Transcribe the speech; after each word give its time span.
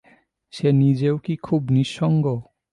সে 0.53 0.67
নিজেও 0.73 1.15
কি 1.17 1.33
খুব 1.37 1.61
নিঃসঙ্গ? 1.69 2.25